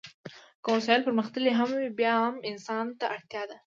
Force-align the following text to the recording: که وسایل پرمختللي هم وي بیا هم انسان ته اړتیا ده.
که 0.63 0.69
وسایل 0.75 1.01
پرمختللي 1.07 1.51
هم 1.59 1.69
وي 1.77 1.89
بیا 1.99 2.13
هم 2.23 2.35
انسان 2.51 2.85
ته 2.99 3.05
اړتیا 3.15 3.43
ده. 3.49 3.57